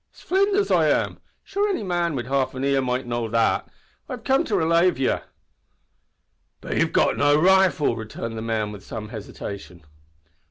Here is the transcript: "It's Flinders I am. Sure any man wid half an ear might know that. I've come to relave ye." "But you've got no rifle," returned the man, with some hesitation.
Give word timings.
"It's 0.09 0.23
Flinders 0.23 0.71
I 0.71 0.89
am. 0.89 1.19
Sure 1.43 1.69
any 1.69 1.83
man 1.83 2.15
wid 2.15 2.25
half 2.25 2.55
an 2.55 2.63
ear 2.63 2.81
might 2.81 3.05
know 3.05 3.27
that. 3.27 3.67
I've 4.09 4.23
come 4.23 4.43
to 4.45 4.55
relave 4.55 4.97
ye." 4.97 5.17
"But 6.59 6.77
you've 6.77 6.91
got 6.91 7.17
no 7.17 7.39
rifle," 7.39 7.95
returned 7.95 8.35
the 8.35 8.41
man, 8.41 8.71
with 8.71 8.83
some 8.83 9.09
hesitation. 9.09 9.83